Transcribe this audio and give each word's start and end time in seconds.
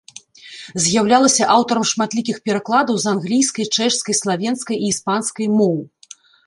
З'яўлялася 0.85 1.43
аўтарам 1.57 1.85
шматлікіх 1.91 2.37
перакладаў 2.49 2.95
з 3.05 3.09
англійскай, 3.15 3.65
чэшскай, 3.77 4.13
славенскай 4.25 4.77
і 4.83 4.95
іспанскай 4.97 5.47
моў. 5.59 5.75